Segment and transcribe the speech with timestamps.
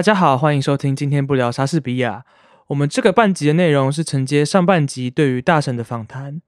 [0.00, 2.24] 大家好，欢迎收听今天不聊莎士比亚。
[2.68, 6.40] 我们这个半集的内容是承接上半集对于大神的访谈。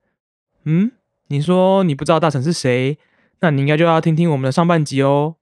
[0.64, 0.92] 嗯，
[1.26, 2.96] 你说你不知道大神是谁？
[3.40, 5.36] 那你应该就要听听我们的上半集哦。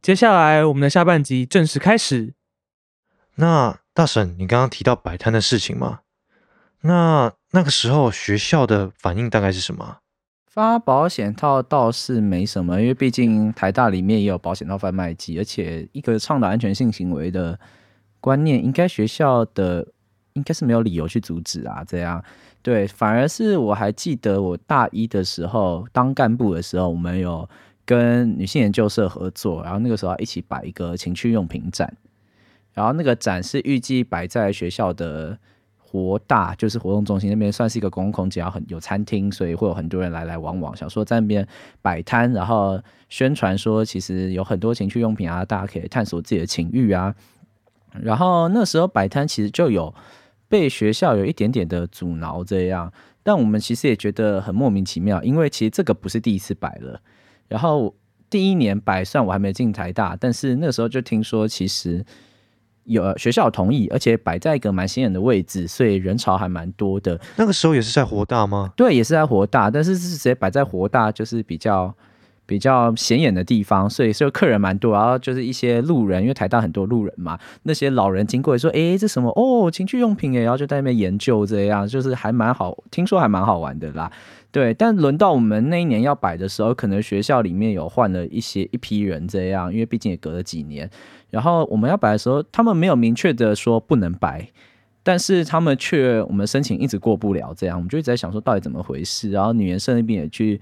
[0.00, 2.34] 接下来我们的下半集正式开始。
[3.34, 6.02] 那大婶，你刚刚提到摆摊的事情吗？
[6.82, 9.96] 那那个时候学校的反应大概是什么？
[10.58, 17.56] 发保险套倒是没什么，因为毕竟台大里面也有保险套贩卖机，而且一个倡导安全性行为的
[18.18, 19.86] 观念，应该学校的
[20.32, 21.84] 应该是没有理由去阻止啊。
[21.86, 22.20] 这样
[22.60, 27.48] 对，反而是我还记得我大一的时候当干部的时候，我们有
[27.84, 31.96] 跟女性研究社合作，然后那个时候一起摆一个情趣用品展，
[32.72, 35.38] 然后那个展是预计摆在学校的。
[35.90, 41.48] 活大就是活动中心那边算是一个公共空间，很有餐厅，所以会有很多人来来往往，想说在那边
[41.80, 47.14] 摆摊，然后宣传说其实有很多情趣用品啊，大家可以探索自己的情欲啊。
[48.02, 49.94] 然后那时候摆摊其实就有
[50.46, 57.00] 被学校有一点点的阻挠这样，但我们其实也觉得很莫名其妙，因为其实这个不是第一次摆了。
[57.48, 57.94] 然后
[58.28, 62.04] 第一年摆，算我还没进台大，但是那时候就听说其实。
[62.88, 67.20] 有学校同意，而且摆在一个蛮显眼的位置，所以人潮还蛮多的。
[67.36, 68.72] 那个时候也是在活大吗？
[68.74, 71.94] 对，也是在活大，但是是直接摆在活大，就是比较
[72.48, 74.94] 比较显眼的地方，所以就客人蛮多。
[74.94, 79.28] 然后就是一些路人，因为台大很多路人嘛，那些老人经过也说：“哎，这什么？
[79.36, 84.10] 哦，情趣用品哎！”然后就在那边研究，这样就是还蛮好，听说还蛮好玩的啦。
[84.50, 90.88] 对，但轮到我们那一年要摆的时候，可能学校里面有换了一些一批人，这样，因为毕竟也隔了几年。
[91.28, 94.48] 然后我们要摆的时候，他们没有明确的说不能摆，
[95.02, 99.30] 但是他们却我们申请一直过不了，这样我们就一直在想说到底怎么回事。
[99.30, 100.58] 然后女研社那边也去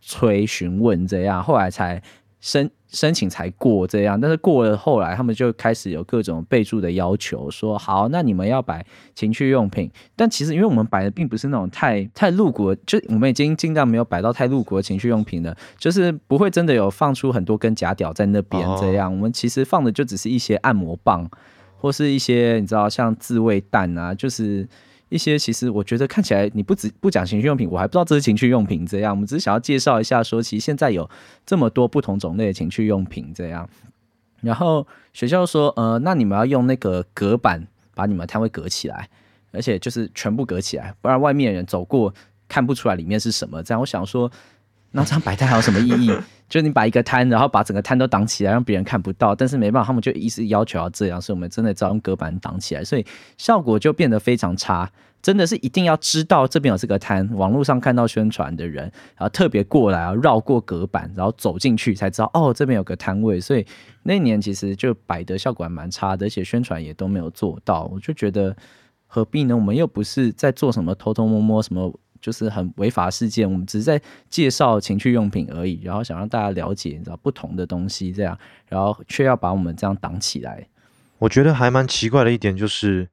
[0.00, 2.02] 催询问，这样后来才。
[2.40, 9.90] 申申请才过这样，但是过了后来，他们就开始有各种备注的要求，说好，那你们要摆情趣用品。
[10.14, 19.12] 但其实因为我们摆的并不是那种太太露骨，就我们已经尽量没有摆到太露骨的情趣用品了，就是不会真的有放出很多根假屌在那边这样。
[19.12, 21.28] 我们其实放的就只是一些按摩棒，
[21.76, 24.68] 或是一些你知道像自慰蛋啊，就是。
[25.08, 29.12] 一些其实我觉得看起来你不只不讲情趣用品，我还不知道这是情趣用品这样。
[29.12, 31.08] 我们只是想要介绍一下，说其实现在有
[31.46, 33.68] 这么多不同种类的情趣用品这样。
[34.40, 39.08] 然后学校说，呃，那你们要用那个隔板把你们摊位隔起来，
[39.50, 42.14] 而且就是全部隔起来，不然外面人走过
[42.46, 43.62] 看不出来里面是什么。
[43.62, 44.30] 这样我想说，
[44.90, 46.12] 那这样摆摊还有什么意义？
[46.48, 49.34] 就你摆一个摊，然后把整个摊都挡起来，让别人看不到。
[49.34, 53.04] 但是没办法，他们就一直要求要这样，所以我们真的只好用隔板挡起来，所以
[53.36, 54.90] 效果就变得非常差。
[55.20, 58.84] 真的是一定要知道这边有这个摊，网络上看到宣传的人，
[59.16, 63.38] 然后特别过来啊，绕过隔板，然后走进去才知道哦，这边有个摊位。
[63.38, 63.66] 所以
[64.04, 67.90] 那年其实就摆的效果还蛮差的，而且宣传也都没有做到。
[67.92, 68.56] 我就觉得
[69.06, 69.54] 何必呢？
[69.54, 71.92] 我们又不是在做什么偷偷摸摸什么。
[72.20, 80.66] 就是很违法事件，我们只是在介绍情趣用品而已，然后想让大家了解，你知道不同的东西这样，然后却要把我们这样挡起来。
[81.18, 83.08] 我觉得还蛮奇怪的一点就是，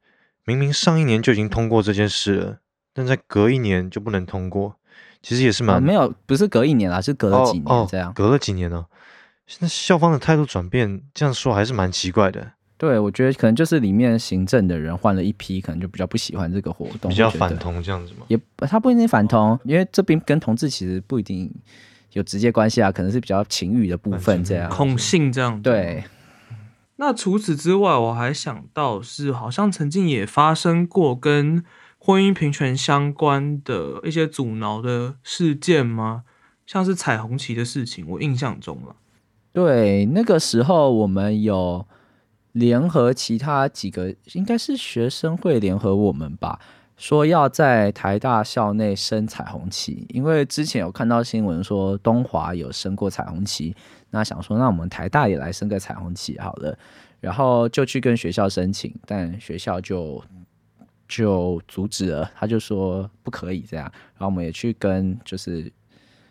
[0.46, 2.58] 明明上一年就已经通过这件事了，
[2.94, 4.76] 但在隔一年就不能通过，
[5.22, 8.86] 其实也是蛮没有，不是隔一年啦，是隔了几年这样，隔了几年呢？
[9.48, 12.54] 现在校方的态度转变，这样说还是蛮奇怪的。
[12.78, 18.26] 对，我觉得可能就是里面行政的人换了一批，可能就比较不喜欢这个活动，比较反同这样子吗？
[18.28, 21.50] 也，他不一定反同，因为这边跟同志其实不一定
[22.12, 25.62] 有直接关系啊，可能是比较情欲的部分这样，恐性这样。
[25.62, 26.04] 对。
[26.98, 31.64] 那除此之外，我还想到是，好像曾经也发生过跟
[31.98, 36.24] 婚姻平权相关的一些阻挠的事件吗？
[36.66, 38.98] 像是彩虹旗的事情，我印象中了。
[39.54, 41.88] 对，那个时候我们有。
[42.56, 46.58] 联合其他几个，应该是学生会联合我们吧，
[46.96, 53.76] 说要在台大校内升彩虹旗，因为之前有看到新闻说东华有升过彩虹旗，
[54.10, 56.78] 那想说那我们台大也来升个彩虹旗好了，
[57.20, 60.24] 然后就去跟学校申请，但学校就
[61.10, 65.70] 就阻止了，他就说不可以这样，然后我们也去跟就是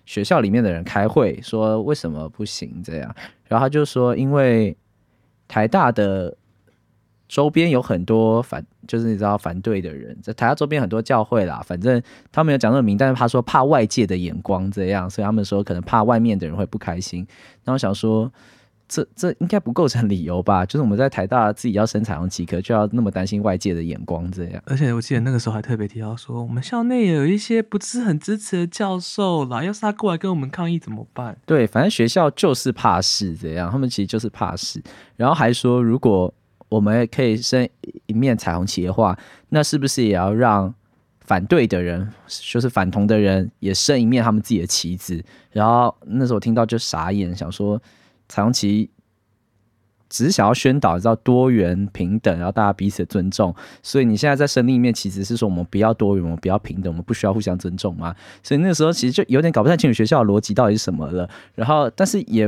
[0.06, 3.14] 学校里面的人开会，说为什么不行这样，
[3.46, 4.74] 然后他就说因为。
[5.54, 6.36] 台大的
[7.28, 12.02] 周边有很多反，就是你知道反对的人，在台大周边很多教会啦，反正
[12.32, 17.24] 他们有讲这个名，但是他说怕外界的眼光这样，所以他们说可能怕外面的人会不开心。
[17.62, 18.32] 那我想说。
[18.86, 20.64] 这这应该不构成理由吧？
[20.64, 24.62] 就是我们在台大自己要升彩虹旗，可就要那么担心外界的眼光这样。
[24.66, 31.36] 而且我记得那个时候还特别提到说，我们校内有一些不是很支持的教授啦，要是他过来跟我们抗议怎么办？
[31.46, 34.82] 对，反正学校就是怕事这样，他们其实就是怕事。
[35.16, 36.32] 然后还说，如果
[36.68, 37.68] 我们可以升
[38.06, 39.16] 一面彩虹旗的话，
[39.48, 40.74] 那是不是也要让
[41.20, 45.24] 反对的人，就是反同的人，也升一面他们自己的旗子？
[45.52, 47.80] 然后那时候我听到就傻眼，想说
[48.28, 48.90] 彩虹旗
[50.08, 53.54] 只是想要宣导，知道多元平等，然后大家彼此尊重。
[53.82, 58.14] 所以你现在在升另一面其实，是说我们不要多元，我们不要平等，我们不需要互相尊重嘛？
[58.42, 61.28] 所以那时候其实就有点搞不太清楚学校的逻辑到底是什么了。
[61.54, 62.46] 然后，但是也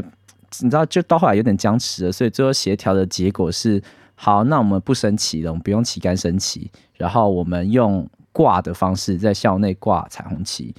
[0.60, 2.12] 你知道，就到后来有点僵持了。
[2.12, 3.82] 所以最后协调的结果是。
[4.18, 10.74] 好，那我们不升旗了，我们不用旗杆升旗，然后我们用挂的方式在校内挂彩虹旗。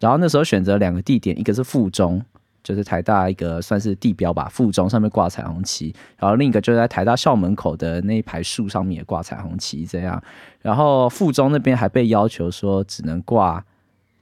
[0.00, 2.20] 然后那时候选择两个地点，一个是附中，
[2.66, 10.20] 就是台大一个算是地标吧，附中上面挂彩虹旗，然后另一个就在台大校门口的那一排树上面也挂彩虹旗，这样。
[10.60, 13.64] 然后附中那边还被要求说只能挂。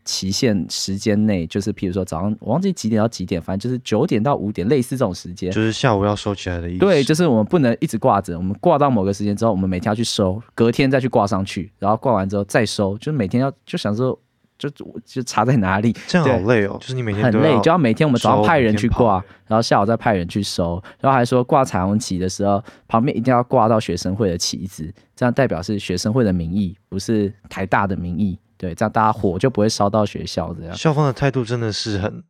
[0.06, 6.78] 期限时间内，就是譬如说早上，我忘记几点到几点，反正就是九点到五点，类似这种时间，就是下午要收起来的意思。
[6.80, 14.18] 对，就是我们不能一直挂着，我们挂到某个时间之后，我们每天要去收，隔天再去挂上去，然后挂完之后再收，就是每天要就想说，
[14.58, 14.70] 就
[15.04, 16.76] 就差在哪里，这样好累哦。
[16.80, 28.38] 就是你每天很累，就要每天我们早上派人去挂，然后下午再派人去收，然后还说挂彩虹旗的时候，旁边一定要挂到学生会的旗子，这样代表是学生会的名义，不是台大的名义。
[28.56, 30.54] 对，这样大家火就不会烧到学校。
[30.54, 32.22] 这样校方的态度真的是很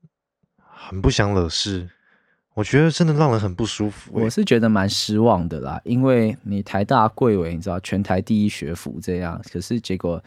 [0.57, 1.89] 很不想惹事，
[2.55, 4.11] 我觉得真的让人很不舒服。
[4.15, 10.21] 我是觉得蛮失望的啦，因为你台大贵为你知道全台第一学府这样，可是结果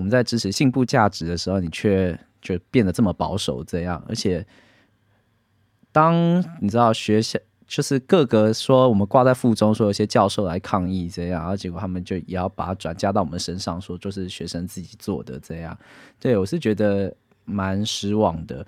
[0.00, 4.46] 我们在支持性部价值的时候，你却就变得这么保守这样，而且
[5.92, 7.38] 当你知道学校。
[7.70, 15.78] 就是各个说我们挂在附中，说有些教授来抗议这样，然后结果他们就也要把它转嫁到我们身上，说就是学生自己做的这样。
[16.18, 17.14] 对我是觉得
[17.44, 18.66] 蛮失望的。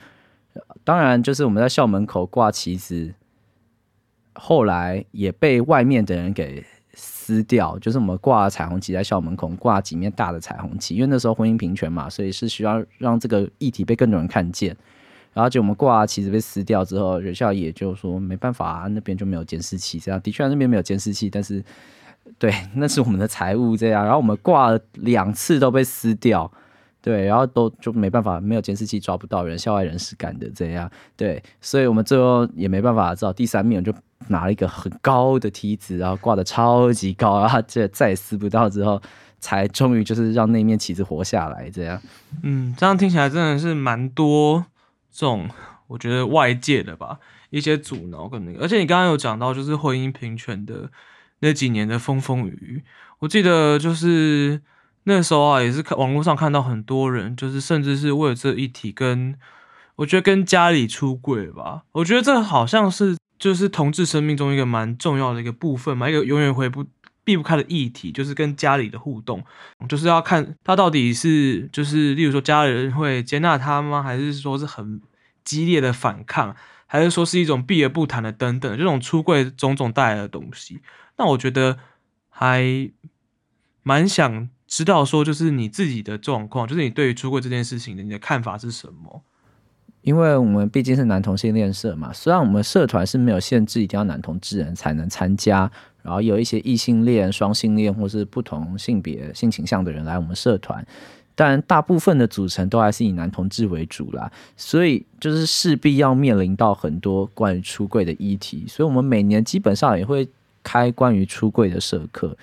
[0.84, 3.12] 当然，就是我们在校门口挂旗子，
[4.34, 6.64] 后来也被外面的人给
[7.22, 7.78] 撕掉。
[7.78, 14.76] 就是我们挂彩虹旗在校门口挂几面大的彩虹旗，因为那时候婚姻平权嘛，所以是需要让这个议题被更多人看见。
[15.32, 19.98] 然后就我们挂旗子被撕掉之后，学校也就说没办法，那边就没有监视器。
[19.98, 21.64] 这样的确那边没有监视器，但是
[22.38, 24.02] 对，那是我们的财务这样。
[24.02, 26.50] 然后我们挂了两次都被撕掉，
[27.00, 30.90] 对，然后都就没办法，没有监视器抓不到人，校外人士干的这样。
[31.16, 33.92] 对，所以我们最后也没办法，知道第三面就
[34.28, 39.00] 拿了一个很高的梯子，然后挂的超级高，然后这再撕不到之后，
[39.40, 42.00] 才终于就是让那面旗子活下来这样。
[42.42, 44.66] 嗯，这样听起来真的是蛮多。
[45.10, 45.48] 这种
[45.88, 47.18] 我觉得外界的吧，
[47.50, 50.90] 一些阻挠跟那个，而且你刚刚有讲到，就是婚姻平权的
[51.40, 52.82] 那几年的风风雨雨，
[53.18, 54.62] 我记得就是
[55.04, 59.34] 那时候啊，也是看网络上看到很多人，就是甚至是为了这一题跟
[59.96, 66.84] 我觉得跟家里出柜吧，我觉得这好像是就是同志生命中一个蛮重要的一个部分嘛，一个永远回不
[67.24, 69.44] 避不开的议题，就是跟家里的互动，
[69.88, 74.02] 就是要看他到底是就是，例如说家人会接纳他吗？
[74.02, 75.00] 还是说是很
[75.44, 76.56] 激烈的反抗？
[76.86, 80.80] 还是说是一种避而不谈的等等这种出柜种种带来的东西？
[81.16, 81.78] 那我觉得
[82.28, 82.90] 还
[83.82, 89.22] 蛮想知道说，就是你自己的状况，就是你对于出柜这件事情的你的看法是什么？
[90.02, 95.70] 因为我们毕竟是男同性恋社嘛，虽然我们社团是没有限制一定要男同志人才能参加。
[96.02, 100.84] 然后有一些异性恋、双性恋或是不同性别性倾向的人来我们社团，
[101.36, 110.28] 但大部分的组成都还是以男同志为主啦，所以就是势必要面临到很多关于出柜的议题，所以我们每年基本上也会
[110.64, 112.36] 开关于出柜的社课。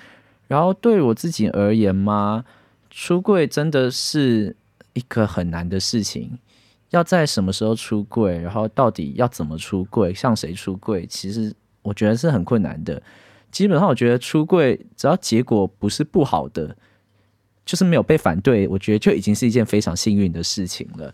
[0.47, 2.45] 然后对我自己而言嘛，
[2.89, 4.55] 出柜真的是
[4.93, 6.39] 一个很难的事情，
[6.89, 11.53] 要在什么时候出柜，然后到底要怎么出柜，向谁出柜，其实
[11.84, 13.01] 我觉得是很困难的。
[13.51, 16.75] 基本上，我觉得出柜只要结果不是不好的，
[17.65, 21.13] 就是没有被反对，我觉得就已经是一件非常幸运的事情了。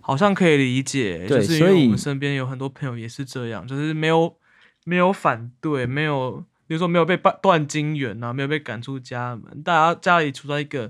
[0.00, 4.36] 好像可以理解，就是因为我们身边有很多朋友也是这样，就是没有
[4.84, 10.88] 没有反对，没有比如说没有被断断金源啊，没有被赶出家门，大家家里处在一个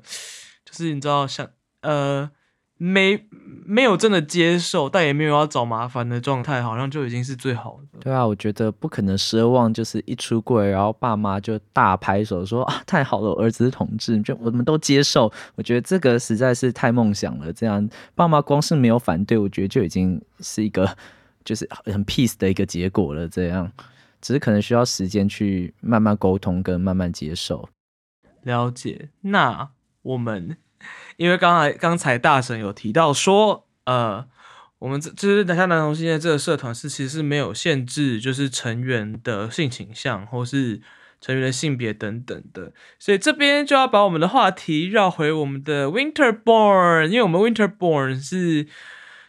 [0.64, 1.48] 就是你知道像
[1.80, 2.30] 呃。
[2.78, 3.26] 没
[3.66, 7.98] 没有真的接受，但也没有要找麻烦的状态，好像就已经是最好的。
[8.00, 15.30] 对啊，我觉得不可能奢望就是一出柜，然后爸妈就大拍手说啊，太好了，我儿子是同志，就我们都接受。
[15.56, 17.52] 我觉得这个实在是太梦想了。
[17.52, 20.96] 这样爸妈光是没有反对，我觉得就已经是一个
[21.44, 23.28] 就是很 peace 的一个结果了。
[23.28, 23.70] 这样
[24.22, 27.68] 只是可能需要时间去慢慢沟通跟慢慢接受。
[28.44, 29.10] 了解。
[29.20, 29.68] 那
[30.02, 30.56] 我们。
[31.18, 34.24] 因为刚才刚才大神有提到说，呃，
[34.78, 40.80] 我们这就是等下男同性恋这个社团是其实没有限制，就是成员的性倾向或是
[41.20, 42.72] 成员的性别等等的。
[43.00, 48.68] 所以这边就要把我们的话题绕回我们的 Winterborn，因为我们 Winterborn 是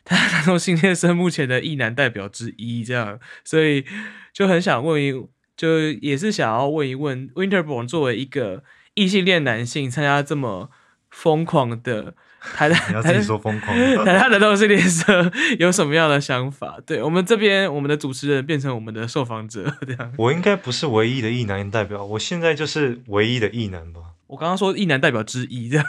[0.06, 3.84] 他男同性恋生目前的异男代表之一，这样，所以
[4.32, 5.12] 就很想问一，
[5.58, 10.70] 就也是想要问一问 Winterborn 作为一个异性恋男性，参加这么
[11.10, 12.14] 疯狂的。
[12.56, 13.76] 台你要自己说疯狂，
[14.06, 16.80] 台大的同性恋社有什么样的想法？
[16.86, 20.14] 对我们这边，我们的主持人变成我们的受访者 这样。
[20.18, 24.00] 我应该不是唯一的异男代表，我现在就是唯一的异男吧。
[24.28, 25.86] 我刚刚说异男代表之一这样，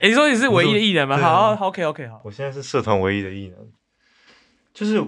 [0.00, 1.18] 哎，你说你是唯一的异男吗？
[1.18, 2.22] 好，OK OK 好。
[2.24, 3.58] 我现在是社团唯一的异男，
[4.72, 5.04] 就是，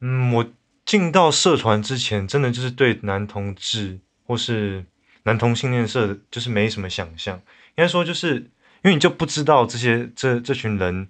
[0.00, 0.46] 嗯，我
[0.86, 4.84] 进到社团之前，真的就是对男同志或是
[5.24, 7.42] 男同性恋社，就是没什么想象，应
[7.76, 8.50] 应该说就是。
[8.84, 11.08] 因为你就不知道这些这这群人，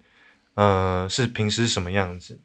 [0.52, 2.38] 呃，是平时什么样子。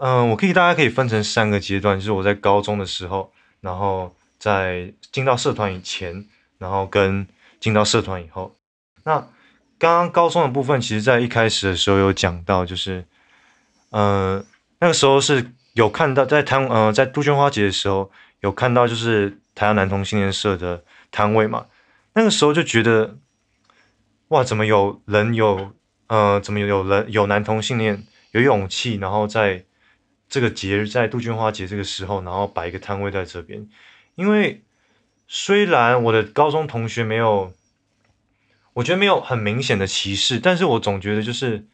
[0.00, 6.26] 嗯，我可以大家可以分成三个阶段，就是我在高中的时候，然后在进到社团以前，
[6.58, 7.24] 然后跟
[7.60, 8.56] 进到社团以后。
[9.04, 9.20] 那
[9.78, 13.04] 刚刚高中的部分，其实在一开始的时候有讲到，就是，
[13.90, 14.44] 呃，
[14.80, 20.82] 那个时候是有看到在摊，呃，在杜鹃花节的时候有看到，就是台湾男同性恋社的
[21.12, 21.66] 摊位嘛。
[22.16, 23.18] 那个时候就觉得。
[24.30, 25.70] 哇，怎么有人有
[26.08, 29.64] 呃，怎么有人有男同性恋有勇气，然后在
[30.28, 33.68] 这个节日，在杜鹃花节这个时候，然后摆一个摊位在这边。
[34.16, 34.64] 因为
[35.28, 37.52] 虽然我的高中同学没有，
[38.72, 41.64] 我觉得没有很明显的歧视，但是我总觉得就是，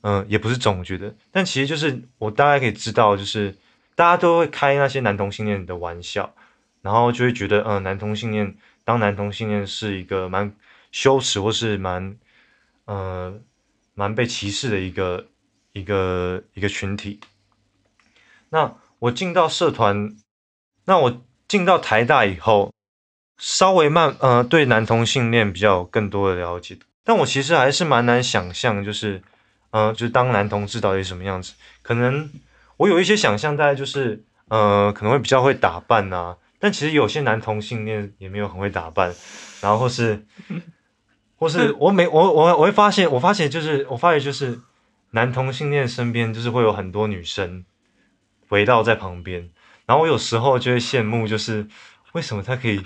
[0.00, 3.56] 嗯，也不是总觉得，但其实就是我大概可以知道，就是
[3.94, 6.34] 大家都会开那些男同性恋的玩笑，
[6.82, 8.56] 然后就会觉得，嗯，男同性恋
[8.86, 10.50] 当男同性恋是一个蛮。
[10.92, 12.16] 羞耻或是蛮，
[12.86, 13.38] 呃，
[13.92, 15.26] 蛮被歧视的一个
[15.74, 17.20] 一个一个群体。
[18.48, 20.16] 那我进到社团，
[20.86, 22.72] 那我进到台大以后，
[23.36, 26.78] 稍微慢，呃，对男同性恋比较有更多的了解。
[27.04, 29.22] 但我其实还是蛮难想象，就是，
[29.70, 31.52] 呃，就是当男同志到底什么样子。
[31.82, 32.30] 可能
[32.78, 36.36] 我有一些想象，大概就是，呃，可能会比较会打扮呐。
[36.66, 39.14] 但其实有些男同性恋也没有很会打扮，
[39.60, 40.26] 然后或是。
[41.38, 44.58] 或是我每我我我会发现，我发现就是我发现就是
[45.10, 47.62] 男同性恋身边就是会有很多女生
[48.48, 49.50] 围绕在旁边，
[49.84, 51.66] 然后我有时候就会羡慕，就是
[52.12, 52.80] 为什么他可以？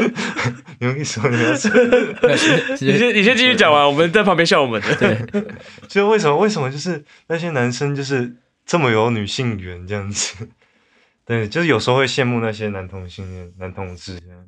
[0.78, 1.54] 你们可以说你们，
[2.78, 4.94] 你先你先继续讲完，我们在旁边笑我们的。
[4.96, 5.42] 对，
[5.88, 10.46] 就为什么为什么就是那些男生就是这么有女性缘这样子？
[11.28, 14.46] 对，就是有时候会羡慕那些男同性恋男同志这样。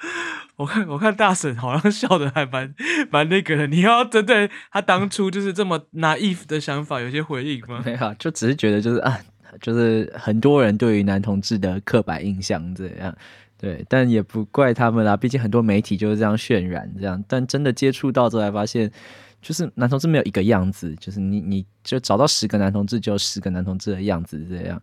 [0.56, 2.74] 我看我看大婶好像笑的还蛮
[3.10, 7.80] 蛮那个的，你要针对他当初就是这么 naive 的想法有些回应吗？
[7.86, 9.18] 没有，就只是觉得就是啊，
[9.62, 13.16] 就是很多人对于男同志的刻板印象这样，
[13.56, 18.92] 对，但也不怪他们啦，毕竟很多媒体就是这样渲染这样，但真的接触到之后才发现，
[19.40, 24.82] 就是男同志没有一个样子，就是你你就找到十个男同志就有十个男同志的样子这样。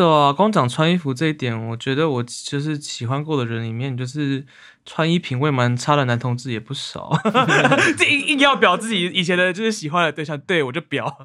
[0.00, 4.46] 对啊，光讲穿衣服这一点，我觉得我就是喜欢过的人里面，就是
[4.86, 7.10] 穿衣品味蛮差的男同志也不少。
[7.98, 11.18] 这硬硬要表自己以前的就是喜欢的对象，对我就表。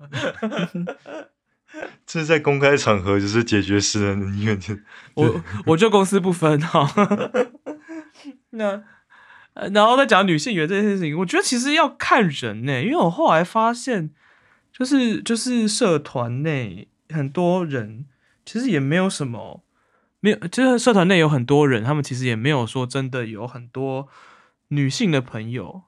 [2.06, 4.78] 这是在公开场合就是解决私人恩怨的。
[5.14, 6.92] 我我就公私不分哈。
[8.50, 8.84] 那
[9.72, 14.10] 然后再讲女性缘这件事情，我觉得其实要看人呢，因为我后来发现，
[14.78, 18.08] 就是就是社团内很多人。
[18.46, 19.64] 其实也没有什么，
[20.20, 24.08] 没有，就是社团内有很多人，他们其实也没有说真的有很多
[24.70, 25.84] 女性的朋友。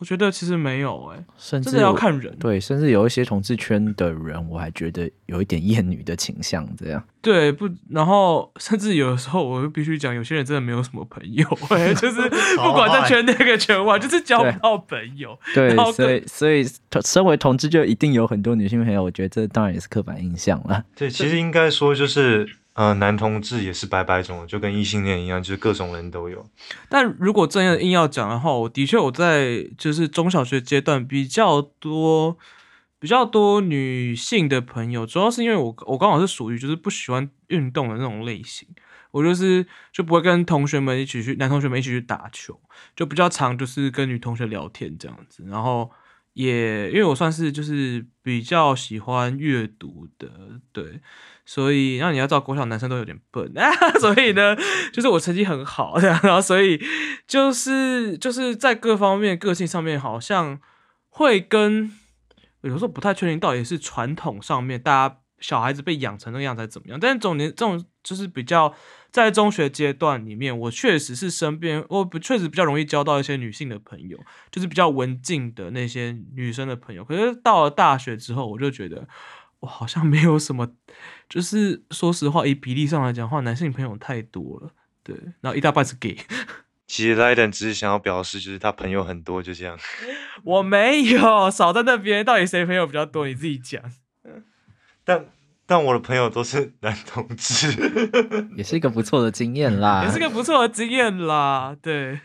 [0.00, 2.34] 我觉得其实没有，哎，甚至要看人。
[2.40, 7.04] 对，甚至有一些同志圈的人，我还觉得有一点厌女的倾向，这样。
[7.20, 12.22] 对，不，然后甚至有的时候，我必须讲，有些人真的没有什么朋友，哎， 就是
[12.56, 15.38] 不管在圈内跟圈外，就是交不到朋友。
[15.54, 16.66] 对，所以，所以，
[17.04, 20.82] 身为同志就一定有很多女性朋友，我觉得这当然也是刻板印象了。
[20.96, 22.48] 对，其实应该说就是。
[22.74, 26.48] 呃，男同志也是白白种，就跟异性恋一样，就是各种人都有。
[26.88, 32.38] 但如果真的硬要讲的话，我的确我在就是中小学阶段比较多
[32.98, 38.68] 比较多女性的朋友，主要是因为我我刚好是属于就是不喜欢运动的那种类型，
[39.10, 42.58] 我就是就不会跟同学们一起去，男同学们一起去打球，
[42.94, 45.90] 就比较常就是跟女同学聊天这样子，然后。
[46.40, 50.28] 也因为我算是就是比较喜欢阅读的，
[50.72, 51.00] 对，
[51.44, 53.70] 所以那你要知道国小男生都有点笨啊，
[54.00, 54.56] 所以呢，
[54.92, 56.80] 就是我成绩很好，然后所以
[57.26, 60.58] 就是就是在各方面个性上面好像
[61.10, 61.92] 会跟
[62.62, 66.98] 有时候不太确定到底是传统上面大家小孩子被养成那个样才怎么样。
[67.00, 68.74] 但是总年这种就是比较
[69.10, 74.18] 在中学阶段里面，我确实是身边我不确实比较容易交到一些女性的朋友，
[74.50, 77.04] 就是比较文静的那些女生的朋友。
[77.04, 79.08] 可是到了大学之后，我就觉得
[79.60, 80.72] 我好像没有什么，
[81.28, 84.70] 就是说实话，以比例上来讲的话，男性朋友太多了，
[85.02, 86.16] 对，然后一大半是 gay。
[86.86, 89.78] 其实 Liden 只是想要表示，就是他朋友很多，就这样。
[90.42, 93.28] 我没有少在那边，到底谁朋友比较多？
[93.28, 93.80] 你自己讲。
[95.10, 95.26] 但
[95.66, 97.66] 但我的朋友都是男同志，
[98.54, 101.76] 也是一个不错的经验啦， 也是个不错的经验啦。
[101.82, 102.20] 对，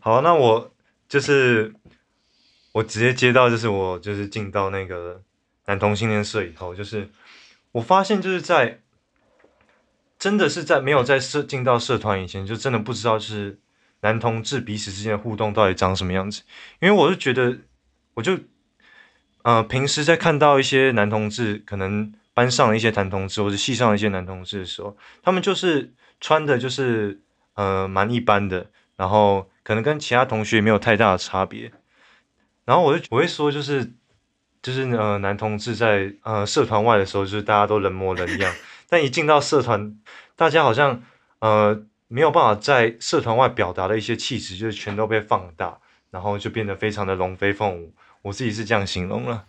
[0.00, 0.70] 好，那我
[1.08, 1.72] 就是
[2.72, 5.22] 我直接接到，就是我就是进到那个
[5.64, 7.08] 男同性恋社以后，就是
[7.72, 8.80] 我发现就是在
[10.18, 13.58] 真的是在没有在社进到社团以前，就真的不知道就是
[14.00, 16.42] 男同志彼此之间的互动到底长什么样子，
[16.80, 17.56] 因为我是觉得
[18.12, 18.38] 我就
[19.42, 22.12] 呃平时在看到一些男同志可能。
[22.36, 27.22] 班上的一些男同志，或者系上的一些男同志的时候，他们就是穿的，就是
[27.54, 31.72] 呃蛮一般的，然后可能跟其他同学没有太大的差别。
[32.66, 33.90] 然后我就我会说，就是
[34.60, 38.54] 就是呃男同志在呃社团外的时候，就是大家都冷模冷样，
[38.90, 39.98] 但一进到社团，
[40.36, 41.02] 大家好像
[41.38, 45.78] 呃没有办法在社团外表达的一些气质，就是全都被放大，
[46.10, 47.94] 然后就变得非常的龙飞凤舞。
[48.20, 49.46] 我自己是这样形容了。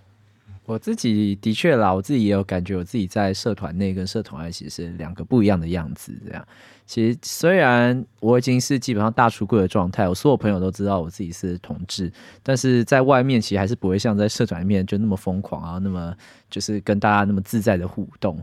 [0.68, 6.14] 我自己的确啦，我自己也有感觉，我自己在社团内跟社团外其实是两个不一样的样子。
[6.26, 6.46] 这样，
[6.86, 12.12] 其实虽然我已经是基本上大出柜的状态，我所有朋友都知道我自己是同志，
[12.44, 16.14] 但是在外面其实还是不会像在社团里面就那么疯狂啊，那么
[16.50, 18.38] 就是跟大家那么自在的互动。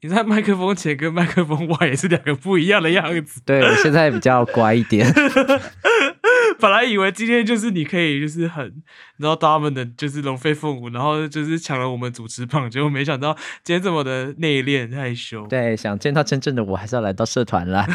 [0.00, 3.40] 你在麦克风前跟麦克风外也是两个不一样的样子。
[3.44, 5.08] 对我现在比较乖一点。
[6.60, 8.82] 本来以为今天就是你可以就是很，
[9.18, 13.32] 然后他们的就是龙飞凤舞，然后就是抢了我们主持棒，结果没想到
[13.62, 15.46] 今天这么的内敛害羞。
[15.46, 17.86] 对，想见到真正的我，还是要来到社团啦。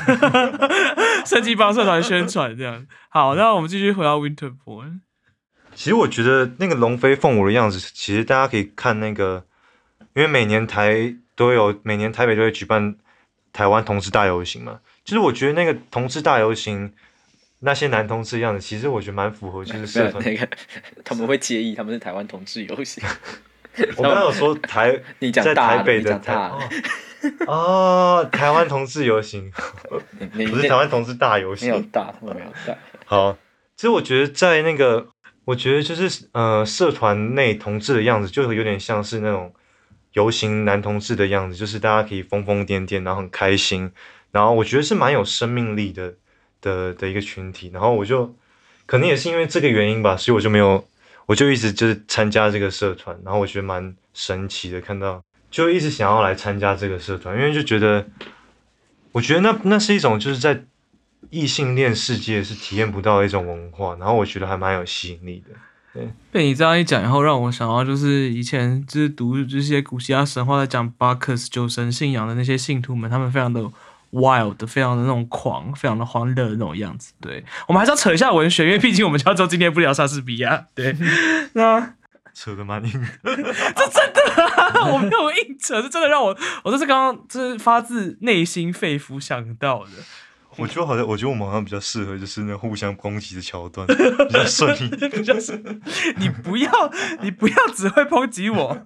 [1.25, 2.85] 设计帮社团宣传这样。
[3.09, 4.99] 好，那我们继续回到 Winterborn。
[5.75, 9.45] 其实我觉得那个龙飞凤舞的样子，其实大家可以看那个，
[10.15, 12.95] 因为每年台都有，每年台北都会举办
[13.51, 14.79] 台湾同志大游行嘛。
[15.03, 16.93] 就是我觉得那个同志大游行。
[17.65, 20.47] 那些男同志样子，其实我觉得蛮符合，就是社团那个
[21.03, 23.01] 他们会介意，他们是台湾同志游行。
[23.95, 26.51] 我刚刚有说台，你讲在台北的台
[27.47, 29.49] 哦，台湾同志游行，
[29.89, 32.77] 不是台湾同志大游行，没有大，他们没有大。
[33.05, 33.37] 好，
[33.77, 35.07] 其实我觉得在那个，
[35.45, 39.53] 我觉得就是呃，社团内同志的样子，就有点像是那种
[40.11, 43.91] 游行男同志的样子，就是大家可以疯疯癫癫，然后很开心，
[44.31, 46.15] 然后我觉得是蛮有生命力的。
[46.63, 48.33] 的的一个群体，然后我就
[48.85, 50.83] 可能也是因为这个原因吧，所以我就没有，
[51.25, 55.21] 我就一直就是参加这个社团，然后我觉得蛮神奇的，看到
[55.51, 58.07] 就一直想要来参加这个社团，因为就觉得，
[59.11, 60.63] 我觉得那那是一种就是在
[61.29, 65.53] 异性恋世界是体验不到的一种文化，然后我觉得还蛮有吸引力的。
[65.93, 73.69] 对，被你这样一讲以后，让我想到就是以前就是读这些古希腊神话在讲巴克斯酒神信仰的那些信徒们，他们非常的。
[74.13, 77.13] Wild 非常的那种狂，非常的欢乐的那种样子。
[77.19, 80.67] 对我们还是要扯一下文学，因为毕竟我们叫做今天不聊莎士比亚。
[80.75, 80.95] 对，
[81.53, 81.95] 那
[82.33, 82.91] 扯的蛮硬，
[83.23, 83.33] 这
[83.89, 89.91] 真的，我没有硬扯，是真的让我，我这是刚刚这是发自内心肺腑想到的。
[90.57, 95.81] 我觉得好像，我觉得我们好像比较适合，就是那互相攻击的桥段，比较顺利， 比较顺。
[96.17, 96.71] 你不要，
[97.21, 98.77] 你不要只会抨击我。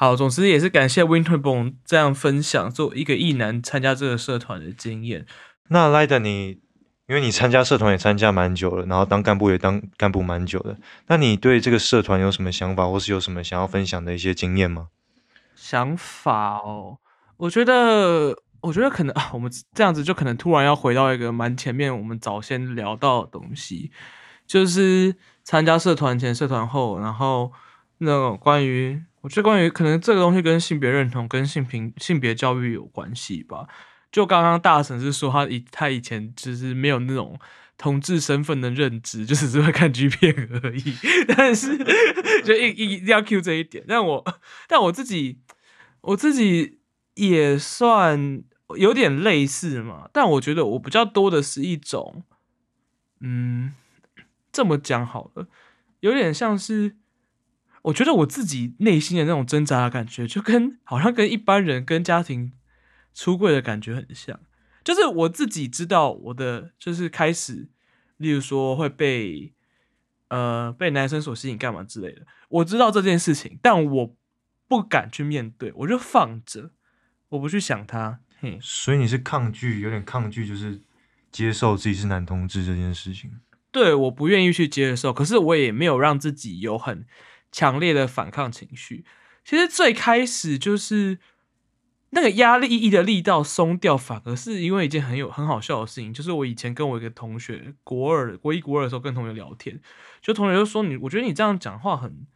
[0.00, 5.26] 好，总之也是感谢 Winterborn 这样分享作为一个艺男参加这个社团的经验。
[5.68, 6.58] 那 Light 你，
[7.06, 14.88] 因为你参加社团也参加蛮久了，然后当干部也当干部蛮久了，那你对这个社团有什么想法，或是有什么想要分享的一些经验吗？
[15.54, 16.96] 想法哦，
[17.36, 23.90] 我觉得，我觉得可能啊， 我们这样子就可能突然要回到一个蛮前面我们早先聊到的东西，
[24.46, 27.52] 就是参加社团前、社团后，然后
[27.98, 29.02] 那种关于。
[29.22, 33.66] 我觉得关于可能这个东西跟性别认同、跟性平、性别教育有关系吧。
[34.10, 37.38] 就刚刚大神是说他以他以前就是没有那种
[37.76, 40.94] 同志身份的认知，就只是会看 G 片而已。
[41.36, 41.76] 但是
[42.42, 43.84] 就一一定要 Q 这一点。
[43.86, 44.24] 但我
[44.66, 45.40] 但我自己
[46.00, 46.80] 我自己
[47.14, 48.42] 也算
[48.76, 50.08] 有点类似嘛。
[50.12, 52.24] 但我觉得我比较多的是一种，
[53.20, 53.74] 嗯，
[54.50, 55.46] 这么讲好了，
[56.00, 56.96] 有点像是。
[57.82, 62.52] 我觉得我自己内心的那种挣扎的感觉，就跟好像跟一般人跟家庭
[63.14, 64.38] 出柜的感觉很像。
[64.82, 67.68] 就是我自己知道我的，就是开始，
[68.16, 69.52] 例如说会被
[70.28, 74.16] 呃被男生所吸引干嘛之类的，我知道这件事情，但我
[74.66, 76.70] 不敢去面对，我就放着，
[77.30, 78.20] 我不去想他。
[78.40, 80.80] 嘿，所以你是抗拒，有点抗拒，就是
[81.30, 83.30] 接受自己是男同志这件事情。
[83.70, 87.04] 对，我不愿意去接受，可是我也没有让自己有很
[87.50, 89.04] 强烈的反抗情绪。
[89.44, 91.18] 其实最开始就是
[92.10, 99.80] 那个压力一的力道松掉，反而是因为一件很有很好笑的事情，就是我以前跟我一个同学，国二、国一、国二的时候跟同学聊天，
[100.20, 102.26] 就同学就说你，我觉得你这样讲话很。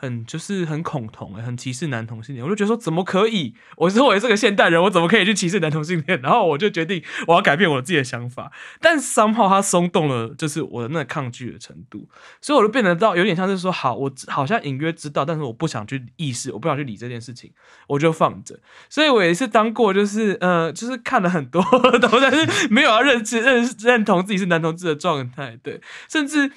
[0.00, 3.54] 很就是很恐同哎，很歧视男同性恋，我就觉得说怎么可以？
[3.76, 6.18] 我作为这个现代人，我怎么可以去歧视男同性恋？
[6.22, 8.50] 然后我就决定我要改变我自己的想法。
[8.80, 12.08] 但三号他松动了，就是我的那抗拒的程度，
[12.40, 17.52] 所以我就变得到有点像是说，好，我好像隐约知道，但是我不想去意识，我不想去理这件事情，
[17.86, 18.58] 我就放着。
[18.88, 21.62] 所以我也是当过，就是呃，就是看了很多，
[22.00, 26.50] 但是没有要认知、认认同自己是男同志的状态，对，甚至。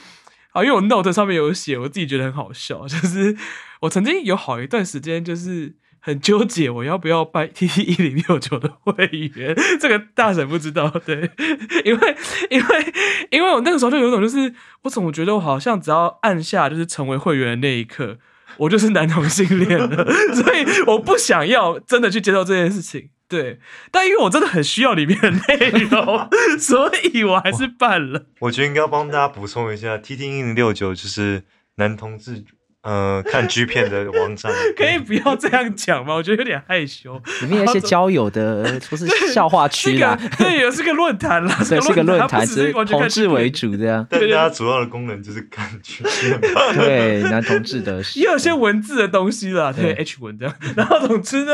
[0.54, 3.36] 啊，因为我 note 上面有写，我自己觉得很好笑，就是
[3.82, 9.56] 我曾经有好一段时间就是很纠结，我要不要拜 T T 一零六九的会员？
[9.80, 11.32] 这个大神不知道，对，
[11.84, 12.16] 因为
[12.50, 12.94] 因为
[13.32, 18.20] 因为我那个时候就有种，就是我总觉得我好像只要按下就是成为会员的那一刻，
[18.58, 23.10] 我就是男同性恋了， 所以我不想要真的去接受这件事情。
[23.34, 28.28] 对，但因为我真的很需要里面的内容， 所以我还是办了。
[28.42, 31.42] 我觉得应该要帮大家补充一下，T T 一零六九就是
[31.78, 32.46] 男同志。
[32.84, 36.16] 呃，看 G 片的网站 可以不要这样讲吗？
[36.16, 37.18] 我觉得有点害羞。
[37.42, 44.06] 里面有一些交友的，不是笑话区啦，对，也是个论坛啦，对， 是个论坛，是同志为主这样。
[44.10, 46.42] 但大家主要的功能就是看 G 片，
[46.76, 50.54] 对，男同志的，也有些文字的东西啦，对，H 文这样。
[50.76, 51.54] 然后总之呢，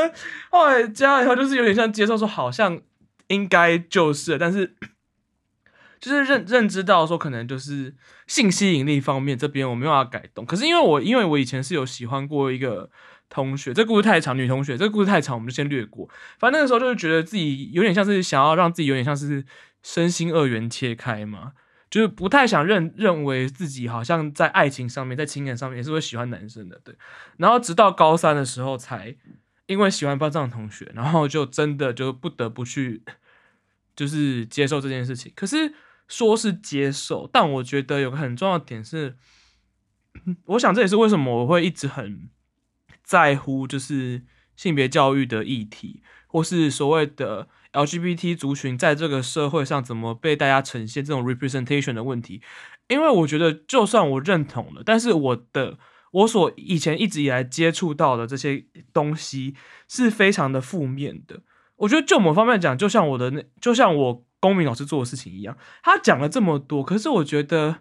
[0.49, 2.79] 后来加了以后就是有点像接受说，好像
[3.27, 4.73] 应该就是，但是。
[5.99, 7.93] 就是认认知到说，可能就是
[8.25, 10.45] 性吸引力方面这边我没有办法改动。
[10.45, 12.89] 可是因为我因为我以前是有喜欢过一个
[13.27, 16.09] 同学，这故事太长，女同学这故事太长，我们就先略过。
[16.39, 19.43] 反正那个时候就是觉得自己有点像是想要让自己有点像是
[19.83, 21.51] 身心二元切开嘛，
[21.89, 26.95] 就是不太想认认为自己好像在爱情上面，在情感上面也是会喜欢男生的，对。
[27.38, 29.13] 然后直到高三的时候，才
[29.65, 33.03] 因为喜欢班上的同学，然后就真的就不得不去
[33.95, 35.33] 就是接受这件事情。
[35.35, 35.73] 可是。
[36.10, 39.15] 说是接受，但我觉得有个很重要的点是，
[40.45, 42.28] 我想这也是为什么我会一直很
[43.04, 44.24] 在乎，就是
[44.56, 52.41] 性别教育的议题，或是所谓的 LGBT 族群在这个社会上怎么被大家呈现这种 representation 的问题。
[52.88, 55.78] 因为我觉得，就算我认同了，但是我的
[56.12, 59.54] 我所以前一直以来接触到的这些东西
[59.88, 61.41] 是非常的负面的。
[61.76, 64.26] 我觉得就某方面讲，就像我的那，就像我。
[64.39, 67.80] 公民老师做的事情一样，他讲了这么多，可是我觉得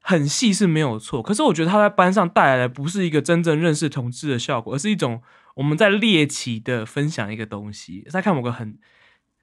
[0.00, 1.22] 很细是没有错。
[1.22, 5.22] 可是我觉得他在班上带来的不是一个真正认识同志的效果，而是一种
[5.54, 8.78] 我们在猎奇的分享一个东西，在看某个很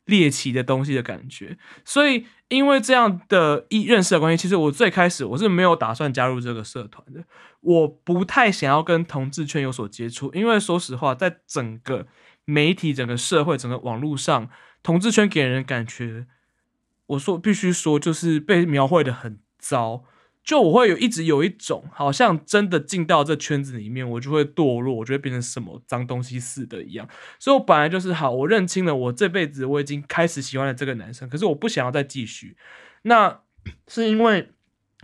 [0.05, 1.58] 猎奇的东西的感觉。
[1.86, 7.23] 所以因为这样的一认识的关系，其实我最开始我是没有打算加入这个社团的。
[7.62, 12.05] 我不太想要跟同志圈有所接触，因为说实话，在整个
[12.43, 14.49] 媒体、整个社会、整个网络上。
[14.85, 16.27] 同志圈给人感觉，
[17.07, 20.03] 我说必须说，就是被描绘的很糟。
[20.43, 27.09] 就我会有一直有一种，好像真的进到这圈子里面，我就会堕落，我就会变成什么脏东西似的一样。
[27.39, 32.55] 所以我本来就是好，我认清了，我这辈子我已经开始喜欢了这个男生，可是我不想要再继续。
[33.01, 33.39] 那
[33.87, 34.51] 是因为，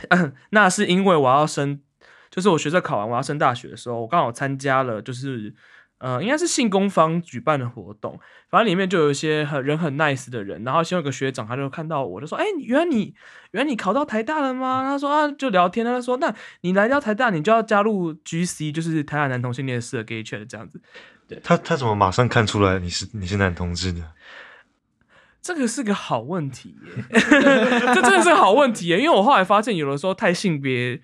[0.51, 1.81] 那是因为我要升，
[2.29, 5.55] 就是我学测考完我要升大学的时候，我刚好参加了，就是。
[6.01, 13.13] 呃，应该是性工方举办的活动，反正里面就有一些很人很 nice 的人，然后先有个学长，他就看到我就说，哎，原来你
[13.51, 14.81] 原来你考到台大了吗？
[14.81, 20.81] 他说啊，就聊天，他说，那你来到台大，你就要加入 GC，就是台大男同性恋社 gay 圈的这样子。
[21.27, 24.01] 对他，他怎么马上看出来你是你是男同志的？
[25.39, 27.05] 这个是个好问题耶，
[27.93, 30.99] 这真的是个好问题耶，因为我后来发现，有的时候太性别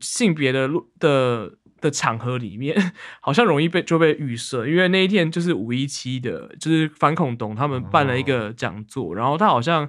[0.00, 0.68] 性别的
[0.98, 1.54] 的。
[1.86, 9.88] 的场合里面，好像容易被就被预设，因为那一天就是五一七的，就是反恐董他们办了一个讲座，然后他好像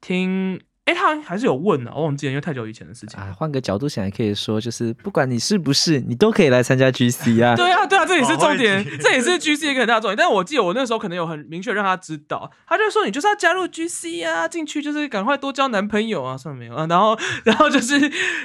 [0.00, 0.60] 听。
[0.88, 3.30] 哎，他还是有问呢，我忘记了，因为太久以前的事情啊。
[3.36, 7.52] 换个角度想，也可以说，就是不管你是不是，你都可以来参加 GC 啊。
[7.60, 10.16] 对啊，对啊，这也是重点，这也是 GC 一个很大重点。
[10.16, 16.86] 但是我记得我那时候可能有很明确让他知道，他就说你就是要加入 GC 啊，进去就是赶快多交男朋友啊，算没有啊。
[16.88, 18.00] 然后，然后就是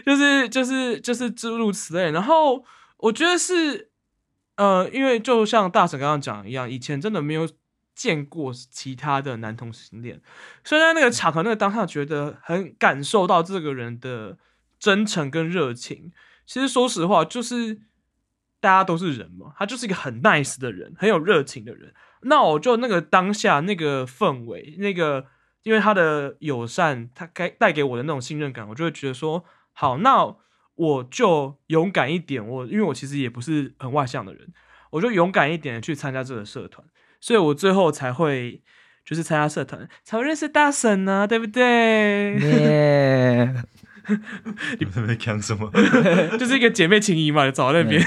[0.06, 2.12] 就是就是就是诸如此类。
[2.12, 2.62] 然后
[2.98, 3.90] 我觉得是，
[4.58, 7.48] 呃，因为就像大婶刚刚讲一样，以前真的没有。
[7.96, 10.22] 见过其他的男同性恋，
[10.64, 14.38] 所以在那个场合、那个当下，觉得很感受到这个人的
[14.80, 16.12] 真诚跟热情。
[16.46, 17.82] 其实说实话，就是
[18.60, 21.94] 大家都是人嘛，他就是一个很 nice 的人，很有热情的人。
[22.24, 25.26] 那我就那个当下那个氛围，那个
[25.64, 30.36] 因为他的友善，他该带给我的那种信任感，我就会觉得说，好，那
[30.76, 32.46] 我就勇敢一点。
[32.46, 34.54] 我因为我其实也不是很外向的人，
[34.92, 36.86] 我就勇敢一点去参加这个社团，
[37.24, 38.62] 所以我最后才会
[39.06, 42.34] 就是参加社团，才会认识大婶呢，对不对？
[42.36, 43.54] 耶，
[44.78, 45.72] 你们在讲什么？
[46.38, 48.06] 就是一个姐妹情谊嘛，走到那边。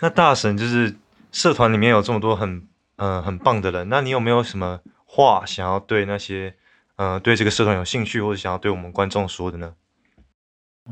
[0.00, 0.94] 那大神就是
[1.30, 6.54] 社团里面有这么多很呃很棒的人，那你有没有什么话想要对那些
[6.96, 9.72] 呃对这个社团有兴趣或者想要对我们观众说的呢？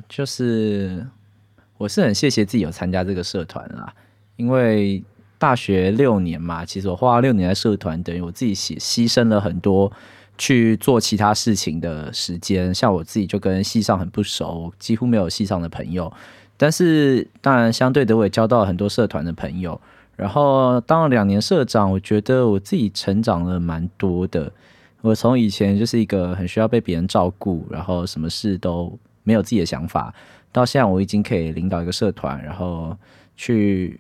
[0.09, 1.07] 就是
[1.77, 3.93] 我是很谢谢自己有参加这个社团啦，
[4.37, 5.05] 因为
[5.41, 9.91] 大学六年嘛，其实我花了六年在社团，等于我自己牺牺牲了很多
[10.37, 12.75] 去做其他事情的时间。
[12.75, 16.13] 像我自己就跟系上很不熟，几乎没有系上的朋友，
[16.59, 19.81] 但是当然相对的我也交到了很多社团的朋友。
[20.15, 24.53] 然后当了两年社长，我觉得我自己成长了蛮多的。
[25.01, 30.13] 我从以前就是一个很需要被别人照顾，然后什么事都没有自己的想法，
[30.53, 32.95] 到现在我已经可以领导一个社团，然后
[33.35, 33.99] 去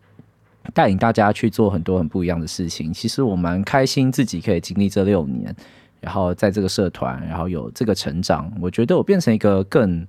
[0.71, 2.93] 带领大家去做很多很不一样的事情。
[2.93, 5.55] 其实我蛮开心自己可以经历这六年，
[6.01, 8.53] 然后在这个社团，然后有这个成长。
[8.61, 10.07] 我觉得我变成一个更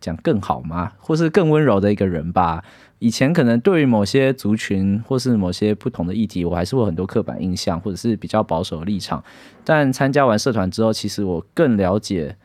[0.00, 2.64] 讲更好吗，或是更温柔的一个人吧。
[3.00, 9.22] 以前可能对于某些族群或是某些不同的议题，我还是会很多刻板印象，或者是比较保守的立场。
[9.62, 12.36] 但参加完社团之后，其实我更了解，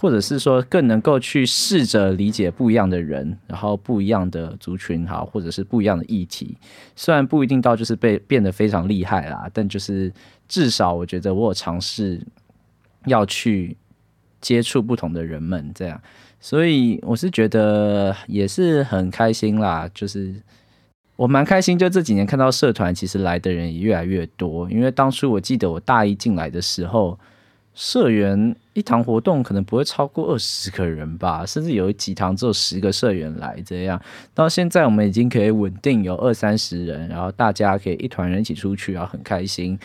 [0.00, 6.56] 或者是说更能够去试着理解不一样的人，然后不一样的族群，好，或者是不一样的议题。
[6.96, 10.12] 虽然不一定到就是被变得非常厉害啦，但就是
[10.48, 12.20] 至少我觉得我有尝试
[13.06, 13.76] 要去
[14.40, 16.00] 接触不同的人们，这样。
[16.40, 20.34] 所以我是觉得也是很开心啦，就是
[21.16, 24.70] 我蛮开心，就这几年看到社团其实来的人也越来越多。
[24.70, 27.18] 因为当初我记得我大一进来的时候，
[27.72, 34.00] 社员一堂活动可能不会超过二十个人吧，甚至有几堂只有十个社员来这样。
[34.34, 39.78] 到现在我们已经可以稳定有二三十人，然后大家可以一团人一起出去，然后很开心。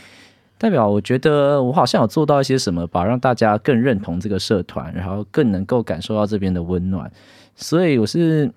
[0.58, 7.10] 代表我觉得我好像有做到一些什么吧，让大家更认同这个社团，然后更能够感受到这边的温暖。
[7.56, 8.52] 所以我是，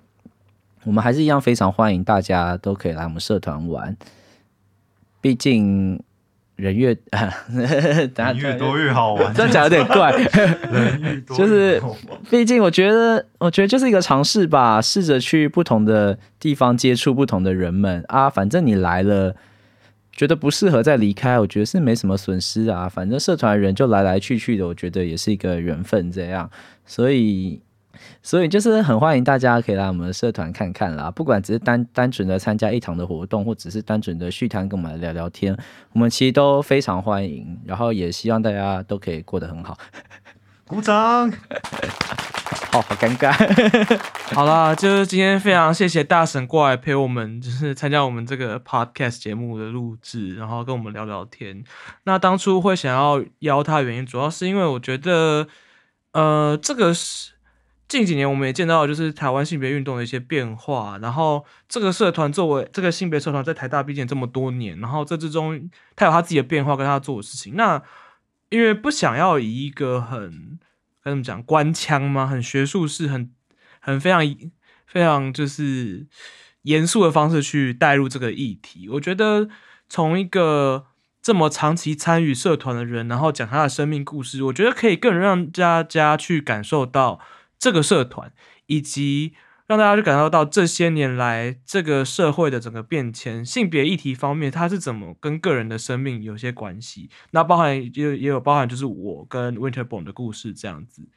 [0.83, 3.97] 我们还是一样非常欢迎大家都可以来我们社团玩。
[5.21, 6.03] 毕竟
[6.63, 6.97] 人越
[8.17, 10.13] 人越多越好玩，这样讲有点怪。
[10.71, 11.83] 人越多就是
[12.31, 18.31] 毕竟我觉得，我觉得就是一个尝试吧，试着去不同的地方接触不同的人们啊。
[18.31, 19.35] 反正你来了，
[20.13, 22.89] 觉得不适合再离开，我觉得是没什么损失啊。
[22.89, 26.49] 反正社团人就来来去去的，我觉得也是一个缘分这样。
[26.87, 27.61] 所以，
[28.23, 31.11] 所以就是很欢迎大家可以来我们的社团看看啦。
[31.11, 35.57] 不管只是单单纯的参加一堂的活动，或只是单纯的续谈跟我们聊聊天，
[35.93, 37.61] 我们其实都非常欢迎。
[37.65, 39.77] 然后也希望大家都可以过得很好。
[40.67, 41.31] 鼓掌。
[42.73, 43.31] 哦，好尴尬。
[44.35, 51.63] 好啦，就是今天非常谢谢大神过来陪我们，就是参加我们这个 podcast 节目的录制，然后跟我们聊聊天。
[52.05, 55.49] 那当初会想要邀他的原因，主要是因为我觉得，
[56.13, 57.33] 呃，这个是
[57.89, 60.99] 近几年我们也见到，就是台湾性别运动的一些变化。
[61.03, 67.55] 然后这个社团作为这个性别社团在台大毕竟这么多年，然后这之中他有他自己的变化跟他做的事情。
[67.55, 67.83] 那
[68.49, 70.59] 因为不想要以一个很
[71.05, 72.27] 该怎么讲官腔吗？
[72.27, 73.31] 很学术式，很
[73.81, 74.23] 很非常
[74.87, 76.07] 非常就是
[76.63, 78.89] 严肃的方式去带入这个议题。
[78.89, 79.49] 我觉得
[79.89, 80.87] 从一个
[81.21, 87.21] 这么长期参与社团的人，然后讲他的生命故事，我觉得可以更让大家去感受到
[87.63, 88.33] 这个社团，
[88.67, 89.35] 以及
[89.69, 97.09] 让大家去感受到这些年来这个社会的整个变迁，性别议题方面它是怎么跟个人的生命有些关系。
[97.31, 101.09] 那包含也也有包含就是我跟 Winterborn 的故事这样子。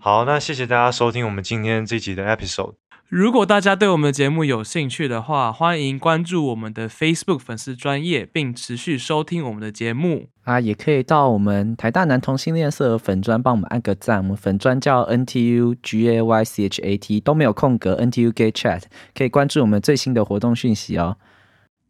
[0.00, 2.81] 好，那谢谢大家收听我们今天这集的 episode。
[3.12, 10.30] 如果大家对我们的节目有兴趣的话，欢迎关注我们的 Facebook 粉丝专业，并持续收听我们的节目。
[10.44, 21.18] 啊，也可以到我们台大男同性恋社粉专帮我们按个赞，我们粉专叫 NTU GAY CHAT 都没有空格，NTU Gay Chat 可以关注我们最新的活动讯息哦。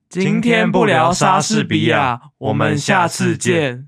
[0.08, 3.86] 今天不聊莎士比亚，我们下次见。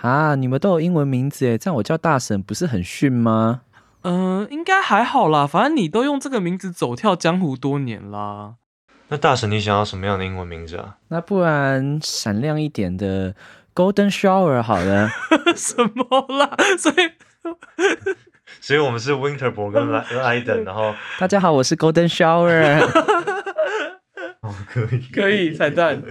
[0.00, 3.62] 啊，你们都有英文名字诶，这样我叫大婶不是很逊吗？
[4.02, 8.54] 嗯、应该还好啦，反正你都用这个名字走跳江湖多年啦。
[9.08, 10.96] 那大神，你想要什么样的英文名字啊？
[11.08, 13.34] 那不然闪亮一点的
[13.74, 15.08] Golden Shower 好了，
[15.54, 16.56] 什么啦？
[16.78, 16.94] 所以
[18.60, 22.80] 所以我们是 Winterborn 跟跟 Iden， 然后大家好，我是 Golden Shower。
[24.40, 26.02] 哦可以可以彩蛋。